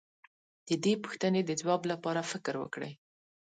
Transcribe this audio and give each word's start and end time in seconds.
د 0.67 0.69
دې 0.83 0.93
پوښتنې 1.03 1.41
د 1.45 1.51
ځواب 1.61 1.81
لپاره 1.91 2.27
فکر 2.31 2.53
وکړئ. 2.59 2.91